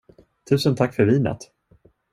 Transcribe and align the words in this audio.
Tusen 0.49 0.75
tack 0.75 0.93
för 0.93 1.05
vinet. 1.05 1.51